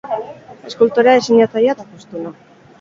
Eskultorea, 0.69 1.15
diseinatzailea 1.21 1.79
eta 1.79 1.89
jostuna. 1.93 2.37